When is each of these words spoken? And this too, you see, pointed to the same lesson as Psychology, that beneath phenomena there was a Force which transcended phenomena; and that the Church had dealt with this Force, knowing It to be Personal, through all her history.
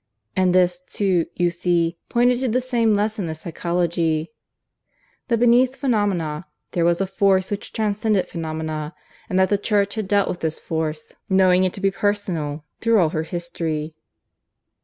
And 0.35 0.55
this 0.55 0.79
too, 0.79 1.27
you 1.35 1.51
see, 1.51 1.95
pointed 2.09 2.39
to 2.39 2.47
the 2.47 2.59
same 2.59 2.95
lesson 2.95 3.29
as 3.29 3.41
Psychology, 3.41 4.31
that 5.27 5.37
beneath 5.37 5.75
phenomena 5.75 6.47
there 6.71 6.83
was 6.85 7.01
a 7.01 7.05
Force 7.05 7.51
which 7.51 7.71
transcended 7.71 8.27
phenomena; 8.27 8.95
and 9.29 9.37
that 9.37 9.49
the 9.49 9.59
Church 9.59 9.93
had 9.93 10.07
dealt 10.07 10.27
with 10.27 10.39
this 10.39 10.59
Force, 10.59 11.13
knowing 11.29 11.65
It 11.65 11.73
to 11.73 11.81
be 11.81 11.91
Personal, 11.91 12.65
through 12.79 12.97
all 12.97 13.09
her 13.09 13.21
history. 13.21 13.93